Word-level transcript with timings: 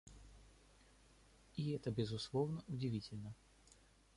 И 1.57 1.69
это, 1.73 1.91
безусловно, 1.91 2.63
удивительно. 2.67 3.35